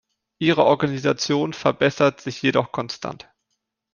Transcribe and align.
Ihre 0.39 0.63
Organisation 0.65 1.53
verbessert 1.53 2.21
sich 2.21 2.41
jedoch 2.41 2.71
konstant. 2.71 3.31